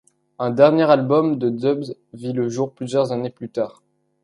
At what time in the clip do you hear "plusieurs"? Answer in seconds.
2.73-3.11